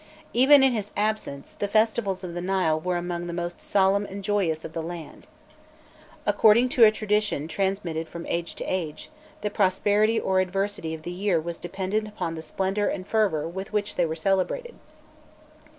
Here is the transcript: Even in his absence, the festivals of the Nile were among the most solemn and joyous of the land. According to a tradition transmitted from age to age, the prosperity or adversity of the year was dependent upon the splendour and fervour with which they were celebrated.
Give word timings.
Even 0.33 0.63
in 0.63 0.73
his 0.73 0.91
absence, 0.97 1.55
the 1.59 1.67
festivals 1.67 2.23
of 2.23 2.33
the 2.33 2.41
Nile 2.41 2.79
were 2.79 2.97
among 2.97 3.27
the 3.27 3.33
most 3.33 3.61
solemn 3.61 4.03
and 4.07 4.23
joyous 4.23 4.65
of 4.65 4.73
the 4.73 4.81
land. 4.81 5.27
According 6.25 6.69
to 6.69 6.83
a 6.85 6.89
tradition 6.91 7.47
transmitted 7.47 8.09
from 8.09 8.25
age 8.25 8.55
to 8.55 8.63
age, 8.63 9.11
the 9.41 9.51
prosperity 9.51 10.19
or 10.19 10.39
adversity 10.39 10.95
of 10.95 11.03
the 11.03 11.11
year 11.11 11.39
was 11.39 11.59
dependent 11.59 12.07
upon 12.07 12.33
the 12.33 12.41
splendour 12.41 12.87
and 12.87 13.05
fervour 13.05 13.47
with 13.47 13.73
which 13.73 13.95
they 13.95 14.07
were 14.07 14.15
celebrated. 14.15 14.73